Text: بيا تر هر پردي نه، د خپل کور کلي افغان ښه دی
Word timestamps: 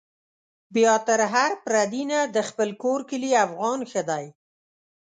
بيا 0.73 0.93
تر 1.07 1.21
هر 1.33 1.51
پردي 1.65 2.03
نه، 2.11 2.19
د 2.35 2.37
خپل 2.49 2.69
کور 2.83 2.99
کلي 3.09 3.31
افغان 3.45 3.79
ښه 3.89 4.01
دی 4.09 4.25